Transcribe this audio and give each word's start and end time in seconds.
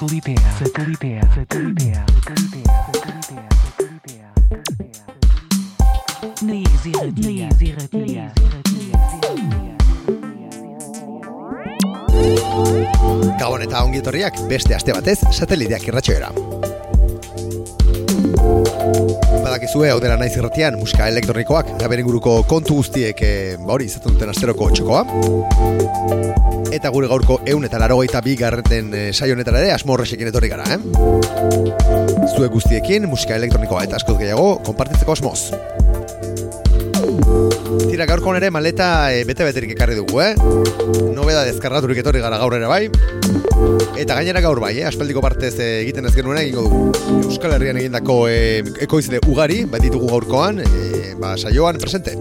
Satelitea, 0.00 0.40
satelitea, 0.58 1.22
satelitea, 1.34 2.04
satelitea, 2.24 2.72
satelitea, 2.92 3.48
satelitea, 3.62 4.32
satelitea. 4.48 5.04
Neeziratia, 6.42 7.48
neeziratia, 7.48 8.32
Gabon 13.40 13.62
eta 13.64 13.84
ongi 13.84 14.00
etorriak 14.02 14.40
beste 14.50 14.76
aste 14.76 14.92
batez 14.96 15.18
sateliteak 15.32 15.88
irratxoera. 15.88 16.59
Badakizue, 18.30 19.90
hau 19.90 19.98
dela 20.02 20.16
naiz 20.20 20.32
irratian, 20.36 20.76
musika 20.80 21.08
elektronikoak, 21.10 21.74
eta 21.76 21.88
beren 21.90 22.06
guruko 22.06 22.40
kontu 22.48 22.78
guztiek, 22.80 23.22
e, 23.22 23.56
hori, 23.60 23.88
izaten 23.90 24.16
duten 24.16 24.30
asteroko 24.32 24.70
txokoa. 24.74 25.02
Eta 26.70 26.92
gure 26.94 27.08
gaurko 27.10 27.40
eun 27.50 27.66
eta 27.66 27.80
laro 27.82 27.98
bi 28.24 28.36
garreten 28.36 28.94
e, 28.94 29.12
saio 29.12 29.34
honetara 29.34 29.60
ere, 29.60 29.72
asmo 29.72 29.96
etorri 30.00 30.48
gara, 30.48 30.64
eh? 30.74 30.78
Zue 32.36 32.48
guztiekin, 32.48 33.08
musika 33.08 33.36
elektronikoa 33.36 33.84
eta 33.84 33.96
askoz 33.96 34.18
gehiago, 34.18 34.60
konpartitzeko 34.64 35.12
osmoz. 35.12 35.50
Tira, 37.90 38.06
gaurko 38.06 38.34
ere 38.36 38.50
maleta 38.50 39.12
e, 39.12 39.24
bete-beterik 39.24 39.74
ekarri 39.74 39.96
dugu, 39.98 40.20
eh? 40.22 40.34
Nobeda 41.14 41.44
deskarraturik 41.48 41.98
etorri 42.04 42.20
gara 42.20 42.38
gaur 42.38 42.54
ere 42.54 42.70
bai. 42.70 42.84
Eta 44.00 44.16
gainera 44.16 44.40
gaur 44.40 44.60
bai, 44.62 44.74
eh? 44.78 44.86
aspaldiko 44.88 45.20
partez 45.24 45.54
e, 45.58 45.68
egiten 45.82 46.06
ez 46.08 46.14
genuen 46.14 46.40
egingo 46.40 46.66
dugu. 46.66 46.80
Euskal 47.26 47.54
Herrian 47.56 47.80
egindako 47.80 48.22
e, 48.30 48.62
ekoizle 48.86 49.20
ugari, 49.28 49.64
bat 49.70 49.84
ditugu 49.84 50.08
gaurkoan, 50.12 50.62
e, 50.64 51.14
ba, 51.20 51.36
saioan 51.36 51.78
presente. 51.82 52.16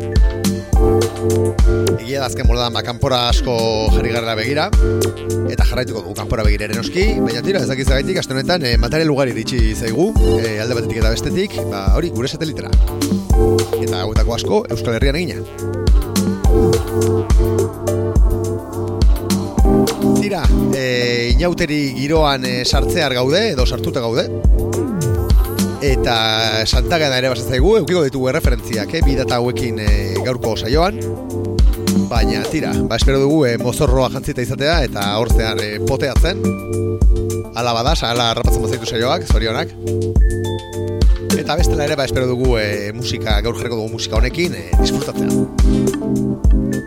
Egia 2.00 2.22
da 2.22 2.28
azken 2.30 2.48
moledan 2.48 2.74
ba, 2.74 2.82
kanpora 2.86 3.28
asko 3.30 3.54
jarri 3.92 4.14
garela 4.14 4.36
begira 4.40 4.70
Eta 5.52 5.66
jarraituko 5.68 6.02
dugu 6.06 6.16
kanpora 6.18 6.46
begira 6.48 6.70
ere 6.70 6.78
noski 6.78 7.04
Baina 7.20 7.44
tira, 7.46 7.60
ez 7.62 7.70
dakiz 7.70 7.88
gaitik, 7.90 8.18
aste 8.22 8.34
honetan 8.34 8.64
e, 8.64 8.78
material 8.82 9.12
ugari 9.14 9.36
ditxi 9.36 9.76
zaigu 9.76 10.10
e, 10.40 10.56
Alde 10.64 10.80
batetik 10.80 11.04
eta 11.04 11.14
bestetik, 11.14 11.60
ba, 11.70 11.80
hori, 12.00 12.14
gure 12.16 12.32
satelitera 12.32 12.72
Eta 13.84 14.04
hauetako 14.06 14.40
asko, 14.40 14.64
Euskal 14.72 15.00
Herrian 15.00 15.20
egina 15.20 15.40
Tira, 20.30 20.46
e, 20.78 21.32
inauteri 21.34 21.96
giroan 21.96 22.44
e, 22.46 22.60
sartzear 22.62 23.16
gaude, 23.18 23.40
edo 23.56 23.64
sartuta 23.66 24.04
gaude. 24.04 24.28
Eta 25.82 26.18
Santagana 26.70 27.18
ere 27.18 27.32
basatzaigu, 27.34 27.72
eukiko 27.80 28.04
ditugu 28.06 28.30
erreferentziak, 28.30 28.94
eh, 28.94 29.02
bidata 29.02 29.40
hauekin 29.40 29.80
e, 29.82 29.88
gaurko 30.22 30.54
saioan. 30.54 31.00
Baina, 32.12 32.44
tira, 32.46 32.76
ba, 32.78 33.00
espero 33.02 33.18
dugu 33.24 33.40
e, 33.50 33.56
mozorroa 33.58 34.12
jantzita 34.14 34.46
izatea 34.46 34.76
eta 34.92 35.08
hor 35.18 35.34
zehar 35.34 35.64
e, 35.66 35.72
poteatzen. 35.90 36.46
Ala 37.58 37.74
badas, 37.80 38.04
ala 38.06 38.30
rapatzen 38.38 38.68
bazaitu 38.68 38.86
saioak, 38.86 39.26
zorionak. 39.34 39.74
Eta 41.40 41.58
bestela 41.58 41.90
ere, 41.90 41.98
ba, 41.98 42.06
espero 42.06 42.30
dugu 42.30 42.54
e, 42.62 42.94
musika, 42.94 43.42
gaur 43.42 43.58
jarriko 43.58 43.82
dugu 43.82 43.98
musika 43.98 44.22
honekin, 44.22 44.62
e, 44.62 44.68
disfrutatzea 44.78 46.86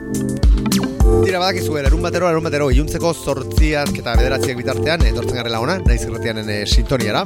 Tira 1.22 1.38
badakizu 1.38 1.76
ere, 1.78 1.86
erun 1.86 2.02
batero, 2.02 2.26
erun 2.32 2.42
batero, 2.42 2.66
iluntzeko 2.74 3.12
zortziak 3.14 3.92
eta 4.00 4.16
bederatziak 4.18 4.58
bitartean, 4.58 5.04
etortzen 5.06 5.38
garela 5.38 5.60
ona, 5.62 5.76
naiz 5.86 6.00
irratianen 6.02 6.50
e, 6.50 6.58
sintoniara. 6.66 7.22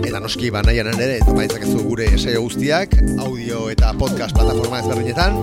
Eta 0.00 0.22
noski, 0.24 0.48
ba, 0.54 0.64
nahian 0.64 0.88
ere, 0.94 1.18
eta 1.20 1.36
baitzakezu 1.36 1.84
gure 1.84 2.08
saio 2.16 2.40
guztiak, 2.46 2.96
audio 3.20 3.66
eta 3.72 3.92
podcast 4.00 4.36
plataforma 4.38 4.80
ezberdinetan, 4.80 5.42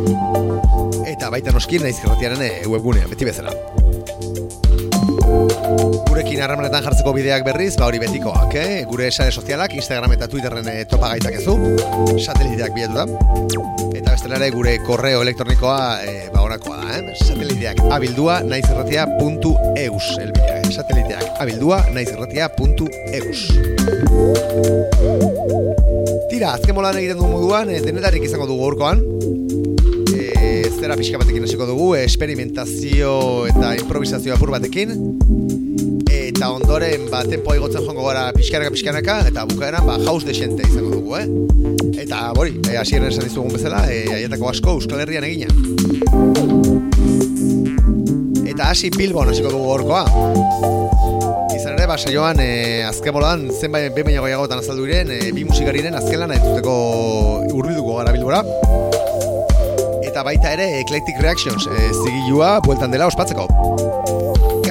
eta 1.05 1.29
baita 1.33 1.53
noski, 1.53 1.83
naiz 1.83 1.99
irratianen 2.01 2.47
e, 2.49 2.53
webgunean, 2.65 3.11
beti 3.13 3.29
bezala. 3.29 3.53
Gurekin 6.17 6.39
harremanetan 6.41 6.81
jartzeko 6.81 7.11
bideak 7.13 7.43
berriz, 7.45 7.75
ba 7.77 7.85
hori 7.85 7.99
betikoak, 8.01 8.55
eh? 8.57 8.77
Gure 8.89 9.11
sare 9.11 9.29
sozialak, 9.29 9.75
Instagram 9.77 10.15
eta 10.15 10.25
Twitterren 10.25 10.65
e, 10.65 10.79
topa 10.89 11.11
gaitzakezu, 11.11 11.53
sateliteak 12.17 12.73
bilatu 12.73 12.95
da. 12.97 13.03
Eta 13.91 14.15
bestela 14.15 14.39
ere 14.39 14.47
gure 14.55 14.73
korreo 14.87 15.21
elektronikoa 15.21 15.75
e, 16.01 16.15
ba 16.33 16.41
honakoa 16.41 16.79
da, 16.79 16.97
eh? 16.97 17.13
Sateliteak 17.21 17.83
abildua 17.93 18.39
naizerratia.eus 18.49 20.07
elbidea, 20.23 20.55
eh? 20.57 20.71
Sateliteak 20.73 21.37
abildua 21.45 21.83
naizerratia.eus 21.93 23.45
Tira, 26.31 26.55
azken 26.55 26.73
molan 26.79 26.97
egiten 26.97 27.21
du 27.21 27.29
moduan, 27.29 27.69
e, 27.69 27.77
denetarik 27.85 28.25
izango 28.25 28.49
dugu 28.49 28.65
gaurkoan. 28.65 29.05
E, 30.17 30.65
zera 30.79 30.97
pixka 30.97 31.21
batekin 31.21 31.45
hasiko 31.45 31.69
dugu, 31.69 31.93
experimentazio 32.01 33.13
eta 33.53 33.75
improvisazio 33.77 34.33
apur 34.33 34.57
batekin. 34.57 34.97
Ondoren, 36.53 37.07
ba, 37.11 37.23
tempoa 37.27 37.55
igotzen 37.57 37.83
joango 37.83 38.05
gara 38.07 38.27
pixkanaka 38.35 38.71
pixkanaka, 38.73 39.15
eta 39.31 39.43
bukaeran, 39.49 39.85
ba, 39.87 39.97
haus 40.07 40.23
desente 40.25 40.65
izango 40.67 40.93
dugu, 40.95 41.17
eh? 41.19 41.25
Eta, 42.03 42.31
bori, 42.37 42.53
e, 42.69 42.77
asierren 42.79 43.11
esan 43.11 43.27
dizugun 43.27 43.51
bezala, 43.55 43.83
e, 43.91 44.05
aietako 44.19 44.49
asko 44.51 44.77
Euskal 44.77 45.03
Herrian 45.03 45.27
egina. 45.27 45.51
Eta 48.47 48.69
hasi 48.71 48.91
Bilbon 48.95 49.33
hasiko 49.33 49.51
dugu 49.53 49.73
gorkoa. 49.73 50.05
Izan 51.55 51.75
ere, 51.75 51.87
ba, 51.89 51.97
saioan, 51.99 52.39
e, 52.43 52.49
azken 52.87 53.15
bolan, 53.17 53.47
zenbait 53.51 53.91
behin 53.95 54.11
baino 54.11 54.25
gehiagotan 54.27 54.63
azaldu 54.63 54.87
diren, 54.87 55.11
e, 55.11 55.31
bi 55.35 55.45
musikariren 55.49 55.99
azken 55.99 56.23
lana 56.23 56.39
entzuteko 56.39 56.77
urbilduko 57.51 57.99
gara 57.99 58.15
Bilbora. 58.15 58.43
Eta 60.07 60.23
baita 60.25 60.55
ere, 60.55 60.71
Eclectic 60.81 61.19
Reactions, 61.21 61.67
e, 61.67 61.87
zigilua, 61.91 62.57
bueltan 62.65 62.93
dela 62.95 63.11
ospatzeko 63.11 63.49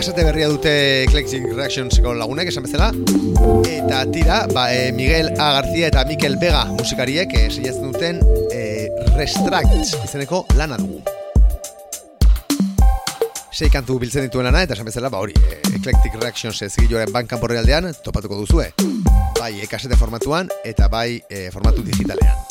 kasete 0.07 0.23
berria 0.23 0.47
dute 0.47 1.03
Eclectic 1.03 1.43
Reactionseko 1.51 2.13
lagunek 2.15 2.47
esan 2.53 2.63
bezala. 2.63 2.93
Eta 3.67 4.05
tira 4.15 4.37
ba, 4.55 4.69
e, 4.71 4.93
Miguel 4.95 5.33
A. 5.35 5.49
García 5.57 5.89
eta 5.89 6.05
Mikel 6.07 6.37
Vega 6.39 6.63
musikariek 6.77 7.35
e, 7.35 7.49
sinatzen 7.51 7.91
duten 7.91 8.21
e, 8.55 8.87
Restract 9.17 9.75
izeneko 10.07 10.45
lana 10.55 10.79
dugu. 10.79 11.03
Sei 13.51 13.67
kantu 13.67 13.99
biltzen 13.99 14.29
dituen 14.29 14.47
lana 14.47 14.63
eta 14.63 14.79
esan 14.79 14.87
bezala 14.87 15.11
ba 15.11 15.19
hori 15.19 15.35
e, 15.43 15.59
Eclectic 15.75 16.15
Reactions 16.23 16.63
zigiloaren 16.71 17.11
bankan 17.11 17.43
borrealdean 17.43 17.91
topatuko 18.07 18.39
duzue 18.45 18.71
bai 19.41 19.57
e, 19.59 19.67
kasete 19.67 19.99
formatuan 19.99 20.55
eta 20.63 20.87
bai 20.87 21.19
e, 21.27 21.49
formatu 21.51 21.83
digitalean. 21.83 22.47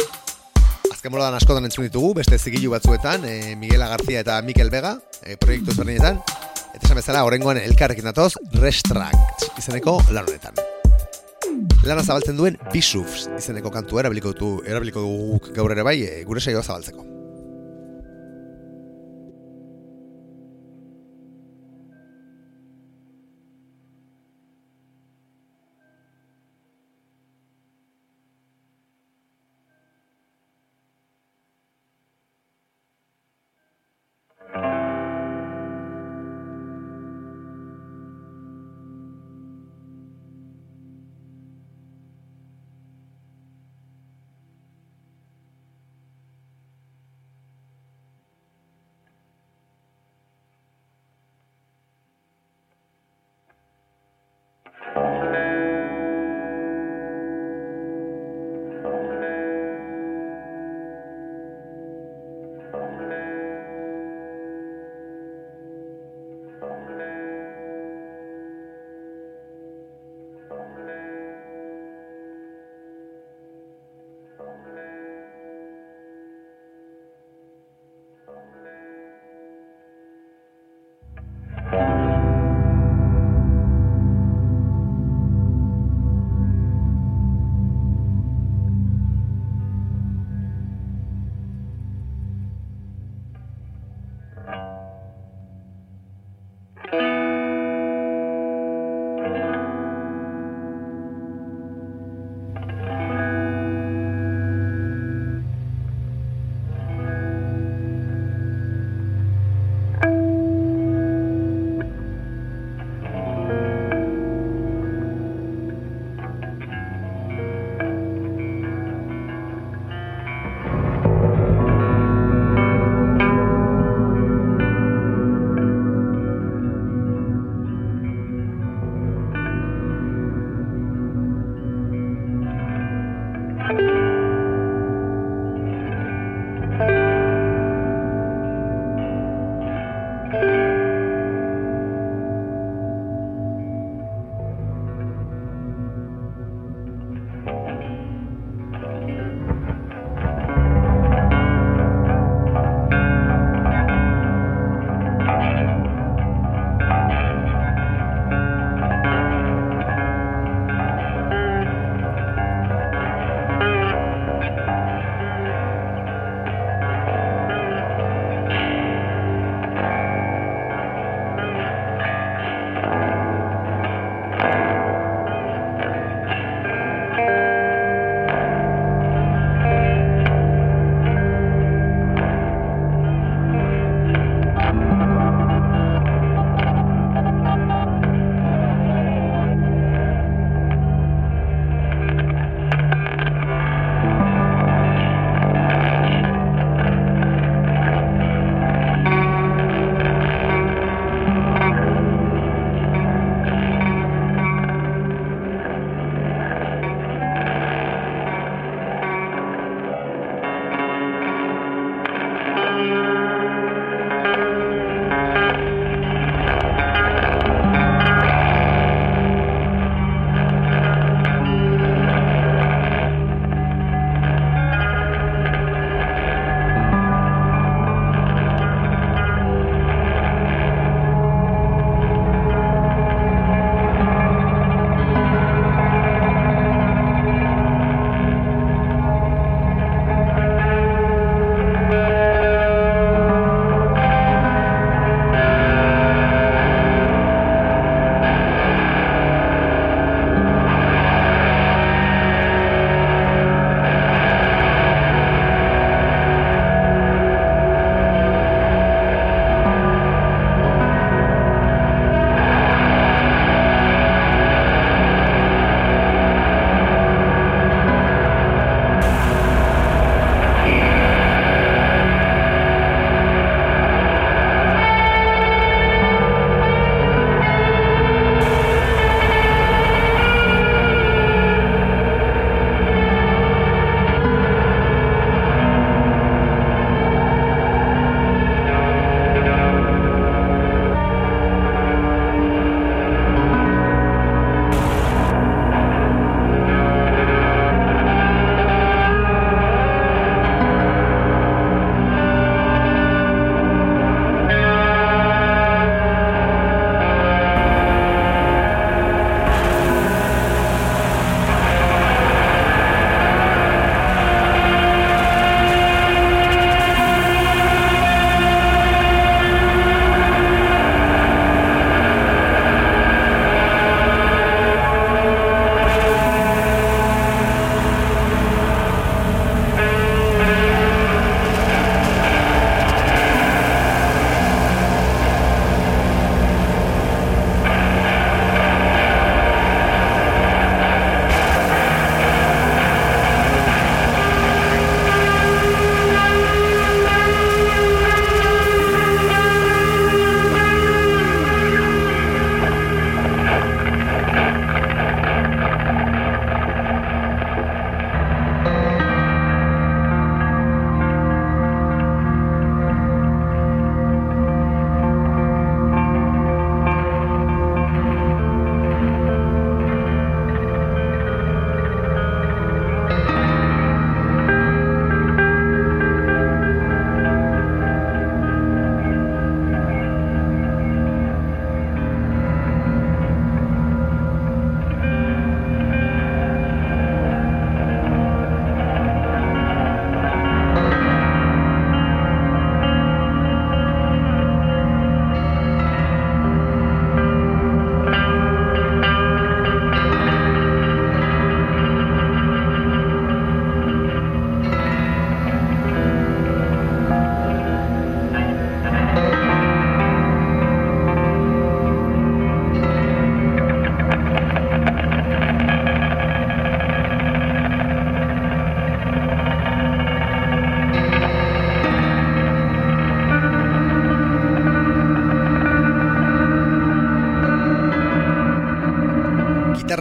Azken 0.92 1.14
moladan 1.14 1.40
askotan 1.40 1.64
entzun 1.64 1.88
ditugu, 1.88 2.18
beste 2.20 2.36
zigilu 2.36 2.76
batzuetan, 2.76 3.24
e, 3.24 3.56
Miguel 3.56 3.80
A. 3.86 3.94
García 3.96 4.28
eta 4.28 4.42
Mikel 4.42 4.74
Vega, 4.74 4.98
e, 5.24 5.38
proiektu 5.40 5.72
ezberdinetan, 5.72 6.20
Eta 6.76 6.90
esan 6.90 6.98
bezala, 7.00 7.24
horrengoan 7.24 7.62
elkarrekin 7.62 8.10
datoz, 8.10 8.34
Restract 8.60 9.46
izeneko 9.62 9.96
lan 10.12 10.28
honetan. 10.28 10.60
Lana 11.88 12.04
zabaltzen 12.04 12.36
duen 12.36 12.60
Bisufs 12.74 13.30
izeneko 13.40 13.72
kantu 13.72 14.04
erabiliko 14.04 14.36
du, 14.36 14.54
erabiliko 14.68 15.06
du 15.08 15.54
gaur 15.56 15.72
ere 15.72 15.88
bai, 15.88 16.02
e, 16.04 16.24
gure 16.28 16.44
saioa 16.44 16.66
zabaltzeko. 16.66 17.15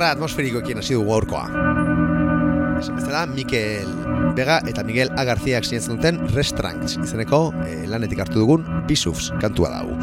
Gitarra 0.04 0.18
atmosferikoekin 0.18 0.78
hasi 0.78 0.94
dugu 0.94 1.10
gaurkoa. 1.10 1.44
Esan 2.80 2.96
bezala, 2.98 3.26
Mikel 3.26 3.88
Vega 4.36 4.58
eta 4.68 4.82
Miguel 4.84 5.08
A. 5.16 5.24
Garziak 5.24 5.64
sinatzen 5.64 5.96
duten 5.96 6.18
Restranks 6.34 6.98
izeneko 6.98 7.54
eh, 7.64 7.86
lanetik 7.88 8.20
hartu 8.20 8.42
dugun 8.42 8.66
Bisufs 8.88 9.30
kantua 9.40 9.70
dago. 9.70 9.96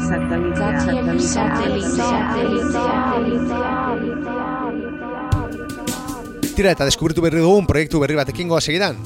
Tira 6.56 6.72
eta 6.72 6.84
deskubritu 6.84 7.22
berri 7.22 7.44
dugun 7.44 7.68
proiektu 7.68 8.00
berri 8.02 8.18
batekin 8.18 8.48
goa 8.48 8.60
segidan. 8.60 8.98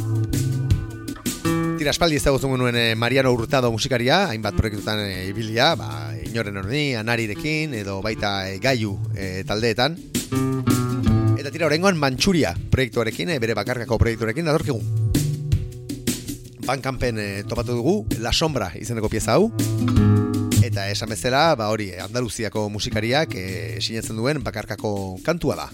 Tira 1.77 1.93
espaldi 1.93 2.17
ez 2.17 2.25
dagoetan 2.25 2.57
nuen 2.57 2.77
eh, 2.77 2.95
Mariano 2.97 3.35
Hurtado 3.35 3.71
musikaria, 3.71 4.29
hainbat 4.31 4.57
proiektutan 4.57 5.05
eh, 5.05 5.27
ibilia, 5.29 5.75
ba, 5.77 6.07
inoren 6.37 6.61
hori, 6.61 6.95
anarirekin, 6.95 7.73
edo 7.81 8.03
baita 8.05 8.37
eh, 8.51 8.61
gaiu 8.61 8.97
eh, 9.17 9.43
taldeetan. 9.49 10.16
Eta 11.47 11.53
tira 11.55 11.69
horrengoan 11.69 11.95
Manchuria 11.95 12.57
proiektuarekin, 12.75 13.29
eh, 13.31 13.39
bere 13.39 13.55
bakarkako 13.55 14.01
proiektuarekin, 14.03 14.49
datorkigu. 14.51 14.81
Bankampen 16.67 17.21
eh, 17.23 17.45
topatu 17.47 17.77
dugu, 17.79 17.95
La 18.19 18.33
Sombra 18.33 18.73
izeneko 18.75 19.07
pieza 19.07 19.37
hau. 19.37 19.53
Eta 20.67 20.91
esan 20.91 21.15
bezala, 21.15 21.55
ba 21.55 21.71
hori, 21.71 21.93
Andaluziako 22.03 22.67
musikariak 22.75 23.39
eh, 23.39 23.79
sinatzen 23.79 24.19
duen 24.19 24.43
bakarkako 24.43 25.21
kantua 25.23 25.55
da. 25.63 25.71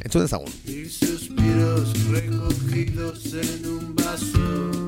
Entzun 0.00 0.24
dezagun. 0.24 0.48
Mis 0.64 0.96
suspiros 0.96 1.92
recogidos 2.08 3.34
en 3.34 3.66
un 3.68 3.94
vaso. 3.96 4.79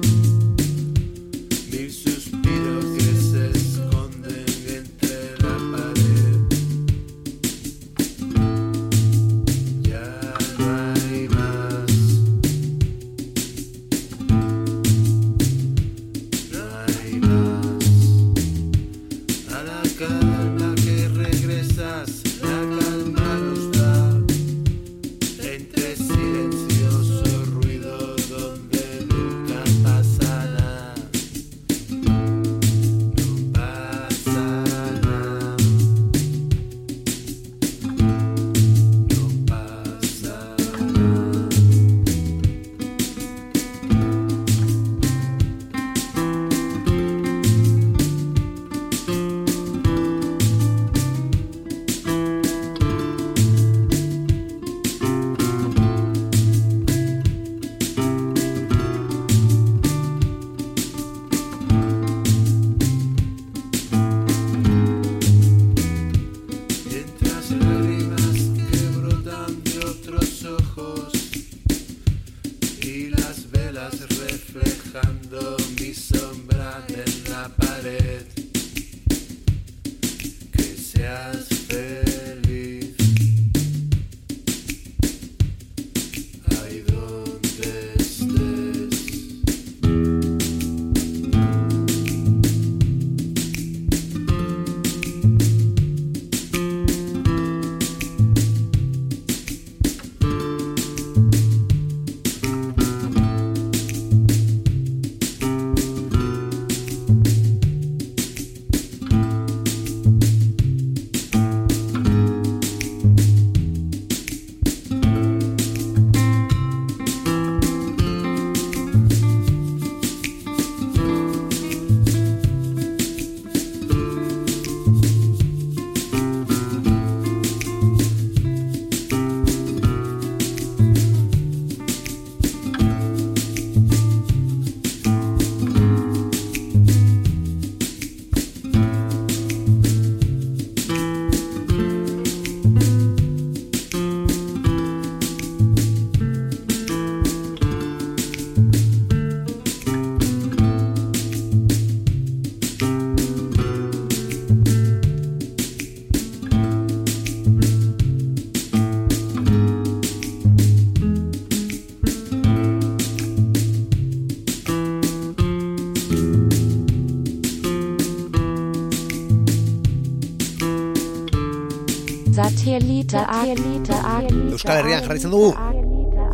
Euskal 174.52 174.80
Herrian 174.80 175.04
jarraitzen 175.04 175.32
dugu. 175.32 175.52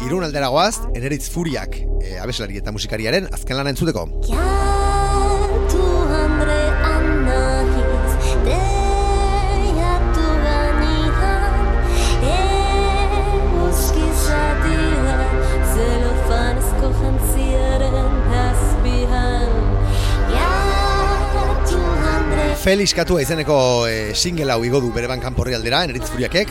Irun 0.06 0.22
aldera 0.22 0.50
goaz, 0.54 0.78
eneritz 0.94 1.26
furiak, 1.34 1.74
e, 1.98 2.18
abeslari 2.22 2.60
eta 2.60 2.70
musikariaren 2.74 3.26
azken 3.34 3.58
lana 3.58 3.74
entzuteko. 3.74 4.06
Ja, 4.28 4.47
Felix 22.68 22.92
Katua 22.92 23.22
izeneko 23.24 23.86
e, 23.88 24.12
single 24.12 24.52
hau 24.52 24.60
igo 24.60 24.76
du 24.84 24.90
bere 24.92 25.08
ban 25.08 25.22
kanporri 25.22 25.54
aldera, 25.56 25.78
eneritz 25.86 26.10
furiakek, 26.12 26.50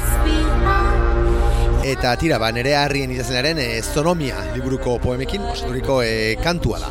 eta 1.92 2.16
tira, 2.18 2.40
ba, 2.42 2.50
nere 2.56 2.74
harrien 2.74 3.14
izazenaren 3.14 3.62
e, 3.62 3.68
zonomia 3.86 4.42
liburuko 4.56 4.96
poemekin, 5.04 5.46
osaturiko 5.52 6.00
e, 6.02 6.34
kantua 6.42 6.82
da. 6.88 6.90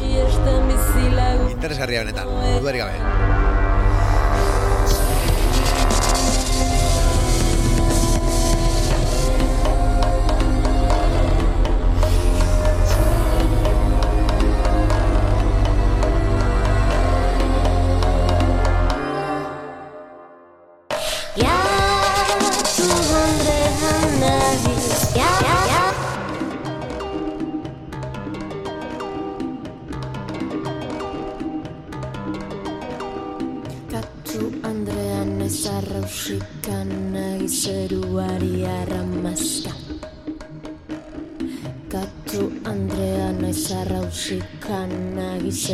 Interesgarria 1.56 2.06
benetan, 2.06 2.30
dudarik 2.60 2.86
gabe. 2.86 3.35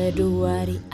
kedua 0.03 0.51
worry. 0.67 0.92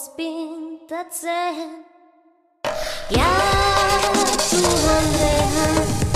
always 0.00 0.08
been 0.16 0.78
that 0.88 1.14
same. 1.14 1.84
Yeah, 3.10 4.12
tu. 4.50 6.09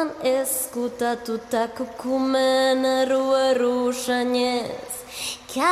Autokapotan 0.00 0.10
eskutatutako 0.24 1.84
kumen 2.00 2.84
erru 2.84 3.34
erru 3.36 3.92
sainez 3.92 4.92
Eintal 5.56 5.70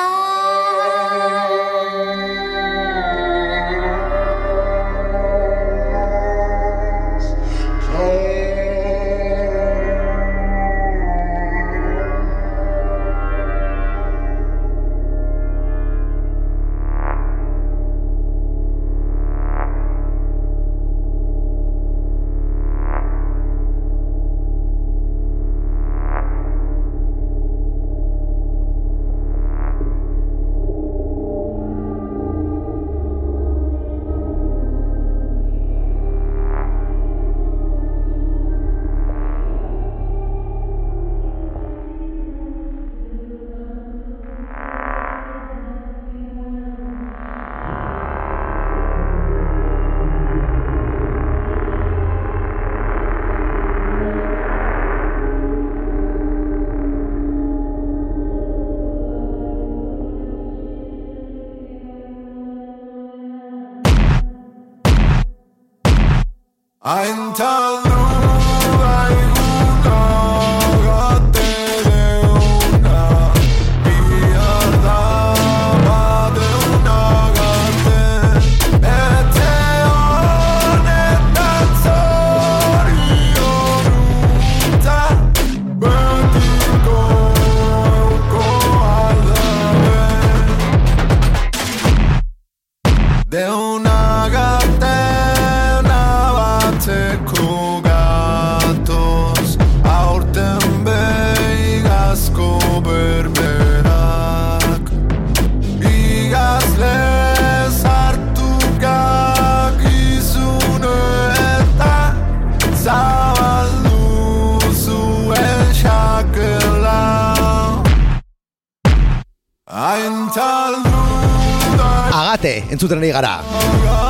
Agate, 122.38 122.70
entzuten 122.70 123.00
ari 123.02 123.08
gara. 123.10 123.40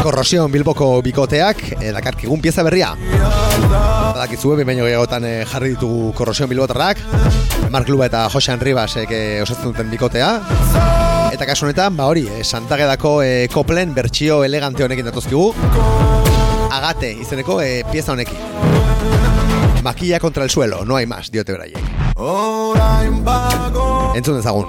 Korrosion 0.05 0.53
Bilboko 0.53 1.01
bikoteak, 1.01 1.63
eh, 1.81 1.93
dakarkigun 1.97 2.43
pieza 2.45 2.61
berria. 2.63 2.91
Badakizue, 2.93 4.59
behin 4.59 4.69
baino 4.69 4.85
gehiagotan 4.85 5.25
eh, 5.25 5.47
jarri 5.49 5.71
ditugu 5.73 6.13
Korrosion 6.13 6.51
Bilbotarrak. 6.51 7.01
Mark 7.73 7.89
Luba 7.89 8.05
eta 8.05 8.29
Josean 8.29 8.61
Ribasek 8.61 9.09
eh, 9.17 9.41
osatzen 9.41 9.73
duten 9.73 9.89
bikotea. 9.89 10.29
Eta 11.33 11.47
kasu 11.49 11.65
honetan, 11.65 11.97
ba 11.97 12.05
hori, 12.05 12.27
eh, 12.29 12.45
Santagedako 12.45 13.23
eh, 13.23 13.49
koplen 13.49 13.95
bertsio 13.97 14.43
elegante 14.45 14.85
honekin 14.85 15.09
datozkigu. 15.09 15.55
Agate 16.69 17.15
izeneko 17.25 17.63
eh, 17.63 17.81
pieza 17.91 18.13
honekin. 18.13 18.37
Makilla 19.83 20.21
contra 20.21 20.45
el 20.45 20.51
suelo, 20.51 20.85
no 20.85 20.97
hay 20.97 21.07
más, 21.07 21.31
diote 21.31 21.57
beraiek. 21.57 21.81
Entzun 24.15 24.37
dezagun. 24.37 24.69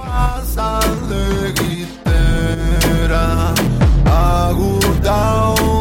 pago 4.50 4.80
down 5.04 5.79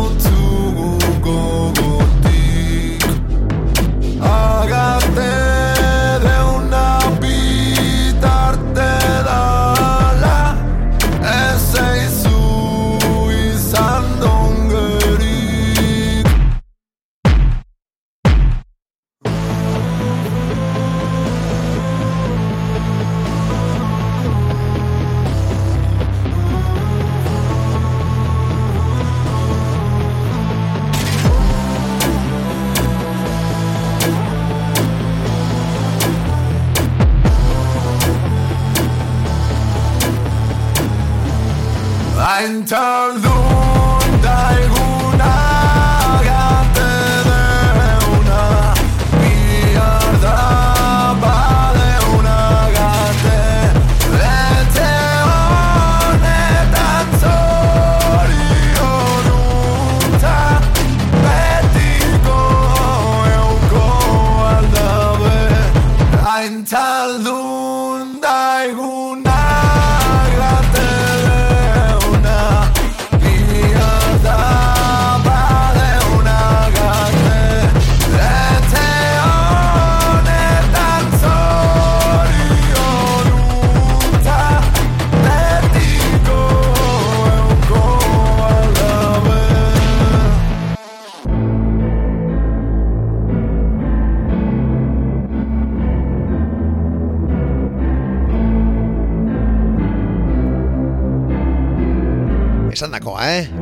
and 42.40 42.68
turn 42.68 43.27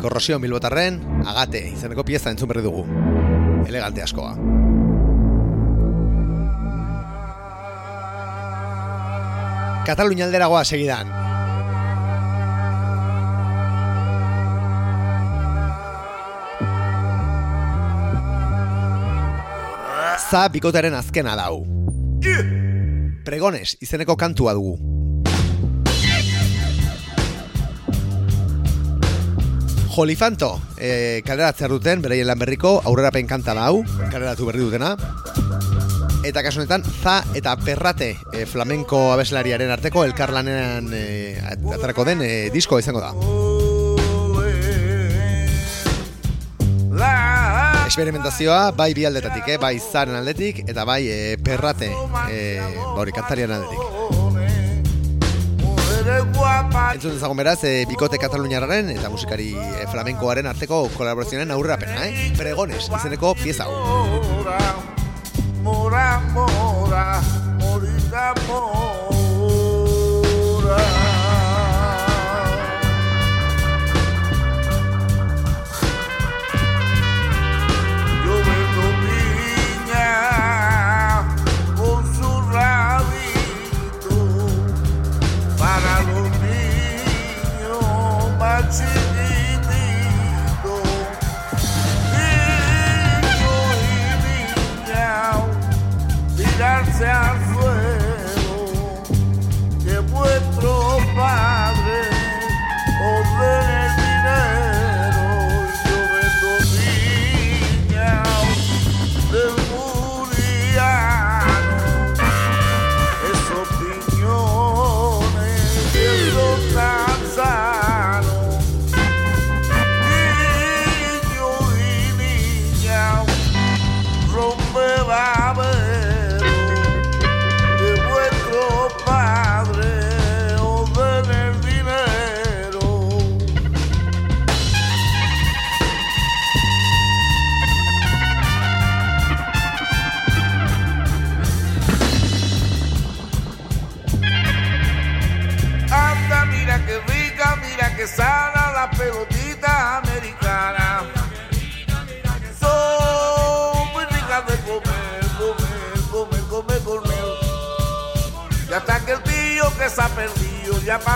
Korrosio 0.00 0.38
milbotarren, 0.38 1.00
agate, 1.26 1.62
izeneko 1.72 2.04
pieza 2.04 2.30
entzun 2.32 2.48
berri 2.50 2.62
dugu. 2.64 2.84
Elegante 3.66 4.02
askoa. 4.04 4.32
Katalunia 9.86 10.26
alderagoa 10.26 10.64
segidan. 10.64 11.12
Za 20.26 20.48
bikotaren 20.50 20.94
azkena 20.98 21.36
dau. 21.38 21.62
Pregones, 23.26 23.76
izeneko 23.82 24.16
kantua 24.18 24.54
dugu. 24.58 24.95
Jolifanto, 29.96 30.61
e, 30.76 31.22
kaleratzea 31.24 31.70
duten, 31.72 32.02
beraien 32.04 32.26
lan 32.28 32.37
berriko, 32.37 32.74
aurrerapen 32.85 33.24
kanta 33.30 33.54
da 33.56 33.70
hau, 33.70 33.78
kaleratu 34.12 34.44
berri 34.44 34.61
dutena. 34.61 34.90
Eta 36.20 36.42
kasu 36.44 36.61
honetan, 36.61 36.85
za 36.85 37.22
eta 37.38 37.54
perrate 37.56 38.11
e, 38.28 38.44
flamenko 38.44 39.14
abeslariaren 39.14 39.72
arteko 39.72 40.04
elkarlanean 40.04 40.92
e, 40.92 41.00
aterako 41.78 42.04
den 42.11 42.20
e, 42.20 42.30
disko 42.52 42.76
izango 42.82 43.00
da. 43.00 43.14
Experimentazioa 47.87 48.74
bai 48.76 48.90
bi 48.92 49.09
aldetatik, 49.09 49.48
eh? 49.54 49.59
bai 49.62 49.78
zaren 49.80 50.20
aldetik 50.20 50.61
eta 50.66 50.85
bai 50.85 51.06
e, 51.09 51.18
perrate 51.40 51.88
e, 52.28 52.61
hori 52.92 53.16
kantarian 53.16 53.56
aldetik. 53.56 54.15
Entzun 56.46 57.16
dezagun 57.16 57.37
beraz, 57.37 57.59
e, 57.66 57.85
bikote 57.90 58.20
kataluniararen 58.22 58.92
eta 58.94 59.11
musikari 59.12 59.50
e, 59.52 59.87
flamenkoaren 59.92 60.46
arteko 60.48 60.87
kolaborazioaren 60.96 61.50
aurrerapena, 61.52 62.06
eh? 62.06 62.30
Pregones, 62.38 62.87
izeneko 62.88 63.35
pieza 63.42 63.66
hau. 63.66 63.74
Mora, 65.66 66.06
mora, 66.32 67.04
morita, 67.59 68.32
mora. 68.46 69.26
Yo 70.66 71.05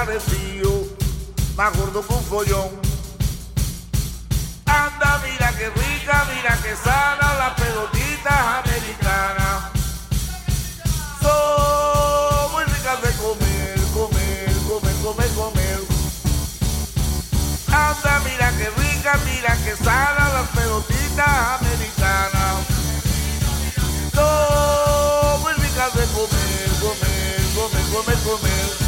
apareció, 0.01 0.89
más 1.57 1.77
gordo 1.77 2.03
un 2.09 2.25
follón. 2.25 2.71
Anda, 4.65 5.21
mira 5.23 5.53
que 5.53 5.69
rica, 5.69 6.27
mira 6.35 6.57
que 6.63 6.75
sana 6.75 7.35
la 7.35 7.55
pelotita 7.55 8.61
americana. 8.61 9.71
Son 11.21 12.53
muy 12.53 12.65
ricas 12.65 13.03
de 13.03 13.13
comer, 13.23 13.79
comer, 13.93 14.53
comer, 14.69 14.97
comer, 15.03 15.29
comer. 15.35 15.81
Anda, 17.67 18.21
mira 18.25 18.51
que 18.53 18.71
rica, 18.81 19.19
mira 19.27 19.55
que 19.65 19.77
sana 19.85 20.31
las 20.33 20.49
pelotitas 20.49 21.61
americanas. 21.61 22.57
Son 24.15 25.41
muy 25.43 25.53
ricas 25.53 25.93
de 25.93 26.07
comer, 26.07 26.71
comer, 26.81 27.85
comer, 27.93 28.19
comer. 28.25 28.80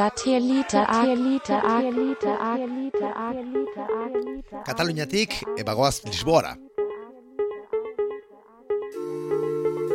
Satellite, 0.00 0.70
Satellite, 0.70 1.46
Satellite, 1.46 2.24
Satellite, 2.24 2.98
Satellite, 2.98 3.74
Satellite. 3.76 4.62
Kataluniatik 4.64 5.34
ebagoaz 5.60 6.00
Lisboara. 6.06 6.54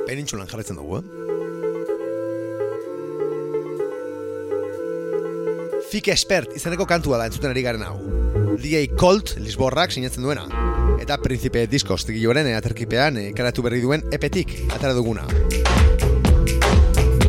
Penintxulan 0.05 0.45
jarretzen 0.51 0.77
dugu, 0.77 0.99
eh? 0.99 1.05
Fike 5.89 6.13
Expert 6.13 6.53
izeneko 6.53 6.85
kantua 6.85 7.17
da 7.17 7.25
entzuten 7.25 7.49
ari 7.49 7.65
garen 7.65 7.81
hau. 7.87 7.97
DJ 8.61 8.93
Colt 8.93 9.39
Lisborrak 9.41 9.89
sinatzen 9.89 10.21
duena. 10.21 10.45
Eta 11.01 11.17
Principe 11.17 11.65
Discos 11.65 12.05
tigilloren 12.05 12.53
aterkipean 12.53 13.17
eh, 13.23 13.33
karatu 13.33 13.65
berri 13.65 13.81
duen 13.81 14.05
epetik 14.13 14.53
atara 14.69 14.93
duguna. 14.93 15.25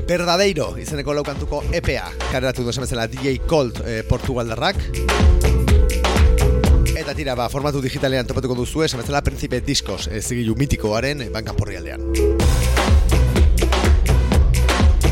Verdadeiro 0.06 0.68
izeneko 0.78 1.16
laukantuko 1.18 1.64
EPA 1.74 2.04
karatu 2.30 2.62
du 2.62 2.70
esan 2.70 2.84
bezala 2.84 3.08
DJ 3.10 3.40
Colt 3.50 3.80
eh, 3.82 4.04
Portugaldarrak. 4.06 4.78
Eta 6.94 7.14
tira, 7.18 7.34
ba, 7.34 7.48
formatu 7.50 7.82
digitalean 7.82 8.28
topatuko 8.28 8.54
duzu 8.54 8.84
esan 8.86 9.02
bezala 9.02 9.24
Principe 9.26 9.58
Discos 9.66 10.06
e, 10.06 10.22
zigilu 10.22 10.54
mitikoaren 10.54 11.26
e, 11.26 11.28
bankan 11.34 11.58
porri 11.58 11.80
aldean. 11.80 12.06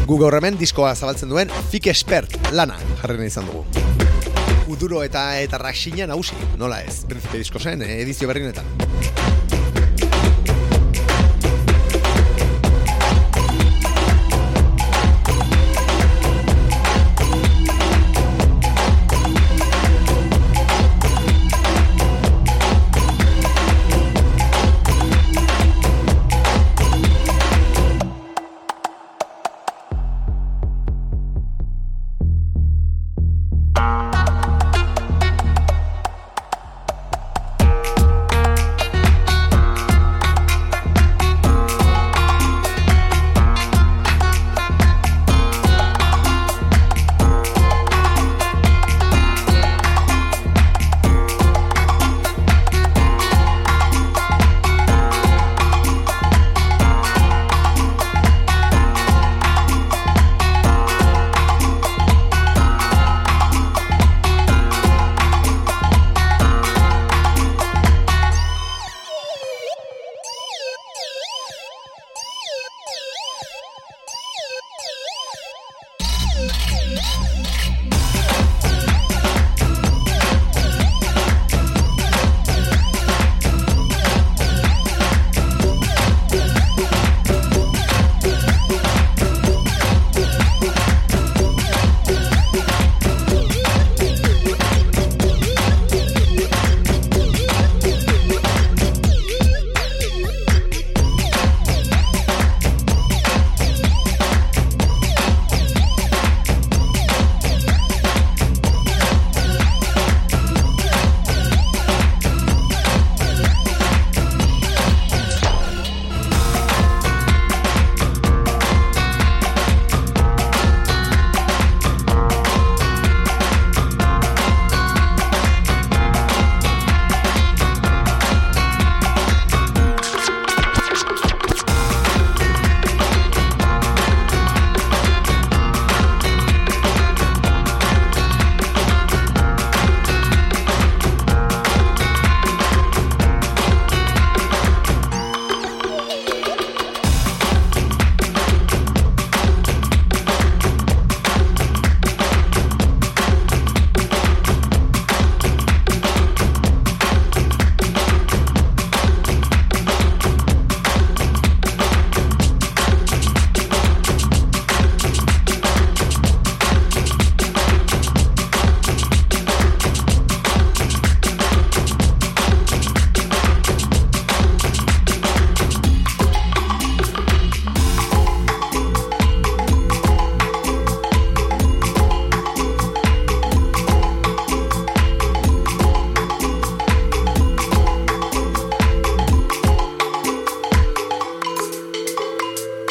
Gu 0.06 0.20
gaur 0.22 0.38
hemen 0.38 0.62
diskoa 0.62 0.94
zabaltzen 0.94 1.32
duen 1.32 1.50
Fik 1.72 1.90
Expert 1.90 2.38
lana 2.54 2.78
jarri 3.02 3.26
izan 3.26 3.50
dugu. 3.50 3.66
Uduro 4.70 5.02
eta 5.02 5.32
eta 5.42 5.58
raxina 5.58 6.06
nagusi, 6.06 6.38
nola 6.54 6.84
ez, 6.86 7.02
Principe 7.10 7.42
Discosen 7.42 7.82
e, 7.82 7.96
edizio 8.06 8.30
berrinetan. 8.30 8.83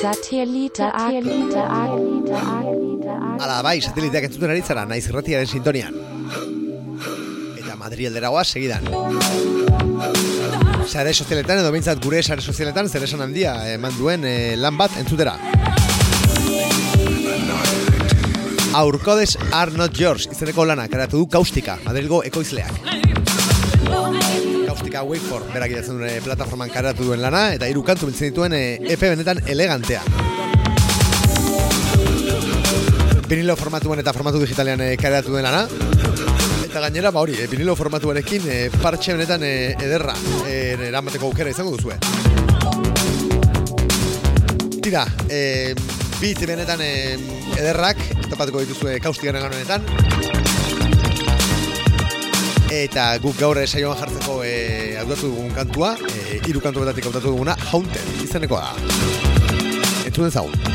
Satellite, 0.03 0.83
Satellite, 0.83 1.53
Satellite, 1.53 3.07
Ala, 3.39 3.61
bai, 3.63 3.77
sateliteak 3.79 4.25
entzuten 4.27 4.51
ari 4.51 4.59
zara, 4.59 4.83
naiz 4.83 5.05
irratiaren 5.07 5.47
sintonian. 5.47 5.95
Eta 7.55 7.77
Madrialdera 7.79 8.27
goaz 8.33 8.49
segidan. 8.49 8.83
Sare 10.91 11.13
sozialetan 11.15 11.61
edo 11.63 11.71
bintzat 11.71 12.03
gure 12.03 12.19
sare 12.19 12.43
sozialetan 12.43 12.91
zer 12.91 13.07
esan 13.07 13.23
handia 13.23 13.55
eman 13.77 13.95
duen 13.95 14.27
eh, 14.27 14.57
lan 14.59 14.75
bat 14.75 14.91
entzutera. 14.99 15.37
Aurkodes 18.75 19.37
not 19.77 19.95
yours, 19.95 20.27
izeneko 20.27 20.65
lana, 20.67 20.89
karatu 20.91 21.23
du 21.23 21.29
kaustika, 21.31 21.79
Madrilgo 21.87 22.25
ekoizleak. 22.27 22.75
Kaustika 24.73 25.03
Waveform, 25.05 25.53
berak 25.53 25.75
idatzen 25.77 25.99
duen 26.01 26.09
eh, 26.09 26.21
plataforman 26.25 26.71
karatu 26.73 27.05
duen 27.05 27.21
lana, 27.21 27.51
eta 27.53 27.69
hiru 27.69 27.86
kantu 27.86 28.09
biltzen 28.09 28.33
dituen 28.33 28.57
eh, 28.57 28.79
EP 28.95 29.05
benetan 29.05 29.45
elegantea. 29.45 30.01
vinilo 33.33 33.55
formatuan 33.57 33.97
eta 33.97 34.12
formatu 34.13 34.38
digitalean 34.43 34.81
e, 34.83 34.88
kareatu 34.99 35.33
den 35.33 35.45
lana. 35.45 35.63
Eta 36.67 36.81
gainera, 36.83 37.09
ba 37.12 37.21
hori, 37.23 37.33
e, 37.39 37.47
vinilo 37.49 37.73
formatuarekin 37.75 38.45
e, 38.45 38.57
partxe 38.81 39.15
benetan 39.15 39.41
e, 39.47 39.53
ederra 39.73 40.13
e, 40.45 40.75
eramateko 40.89 41.31
aukera 41.31 41.49
izango 41.49 41.73
duzue. 41.73 41.97
Tira, 44.83 45.05
e, 45.29 45.73
bit 46.19 46.45
benetan 46.45 46.81
e, 46.86 46.91
ederrak, 47.57 48.01
topatuko 48.29 48.62
dituzue 48.67 48.99
kaustikaren 49.01 49.41
lan 49.41 49.57
honetan. 49.57 49.81
Eta 52.73 53.12
guk 53.23 53.38
gaur 53.41 53.63
saioan 53.65 53.97
jartzeko 53.97 54.41
e, 54.45 54.53
hautatu 55.03 55.27
dugun 55.27 55.51
kantua, 55.51 55.95
e, 56.07 56.39
hiru 56.47 56.61
kantu 56.63 56.85
betatik 56.85 57.09
hautatu 57.09 57.35
duguna, 57.35 57.57
Haunted, 57.71 58.23
izanekoa 58.23 58.61
da. 58.63 58.71
Entzun 60.07 60.31
ezagun. 60.31 60.72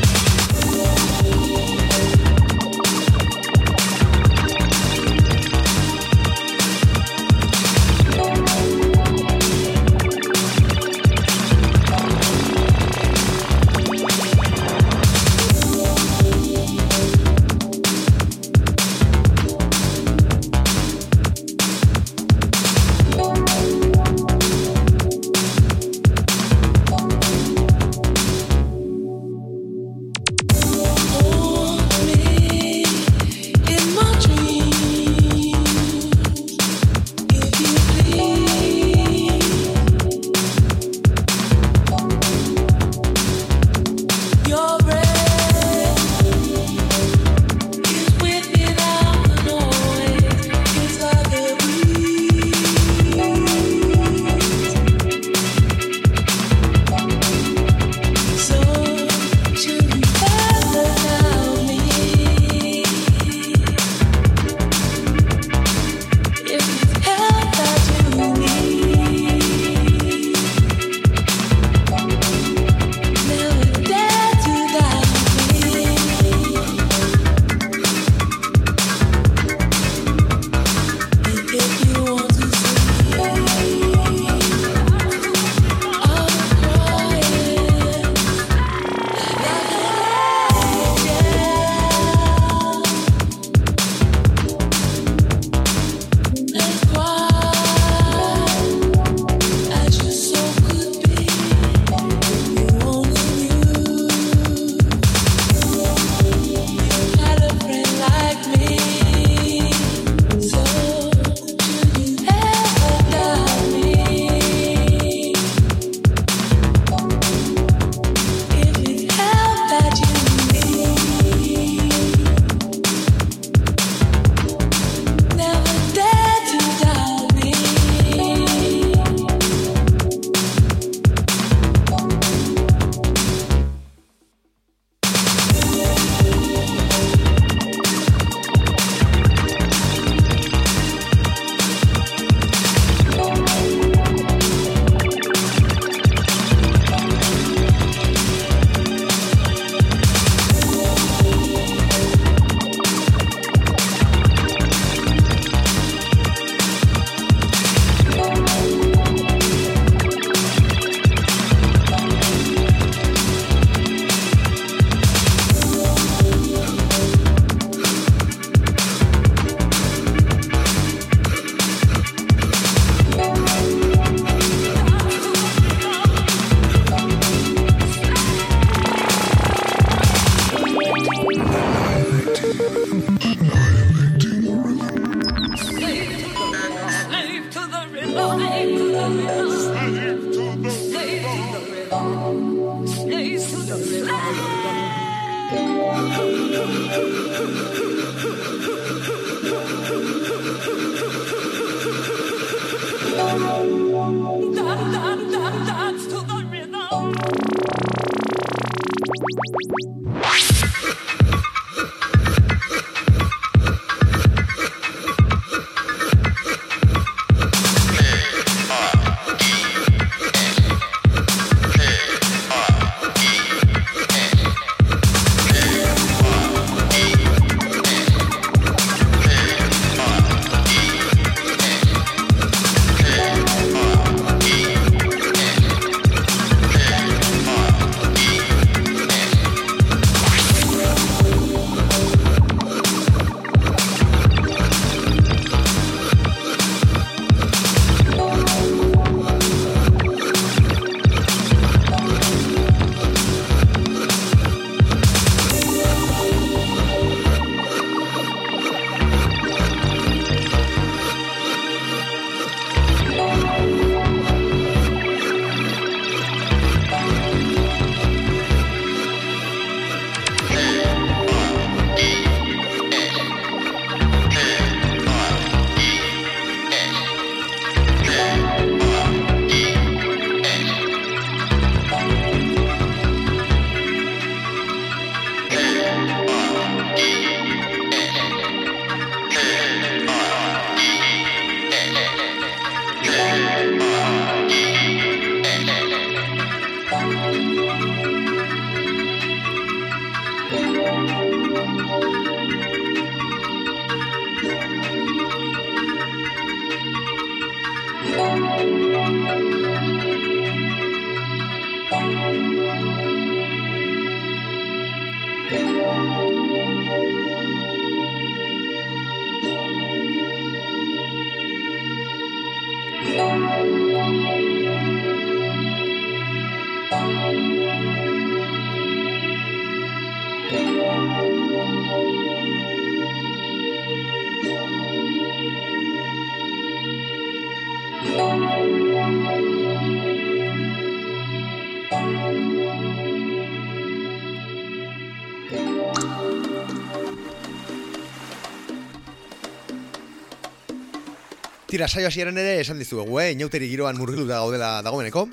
Tira, 351.69 351.87
saio 351.87 352.07
hasieran 352.09 352.37
ere 352.41 352.55
esan 352.63 352.79
dizuegu, 352.81 353.19
eh? 353.21 353.27
Inauteri 353.35 353.67
giroan 353.69 353.97
murgiluta 354.01 354.39
gaudela 354.39 354.69
dagoeneko. 354.81 355.27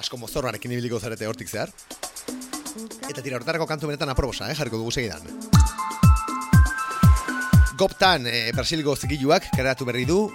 Asko 0.00 0.16
mozorrarekin 0.16 0.72
ibiliko 0.72 0.96
zarete 1.04 1.28
hortik 1.28 1.50
zehar. 1.52 1.68
Eta 3.10 3.20
tira, 3.20 3.36
hortarako 3.36 3.66
kantu 3.68 3.90
benetan 3.90 4.08
aprobosa, 4.08 4.48
eh? 4.48 4.56
Jarriko 4.56 4.80
dugu 4.80 4.88
segidan. 4.88 5.20
Goptan, 7.76 8.24
eh, 8.26 8.48
Brasilgo 8.56 8.96
zigiluak, 8.96 9.50
kreatu 9.52 9.84
berri 9.84 10.06
du, 10.08 10.30